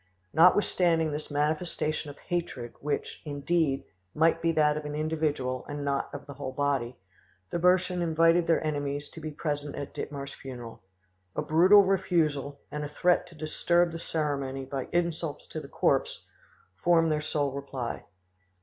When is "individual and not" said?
4.95-6.11